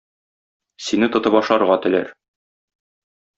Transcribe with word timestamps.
Сине 0.85 1.09
тотып 1.15 1.37
ашарга 1.41 1.77
теләр. 1.85 2.11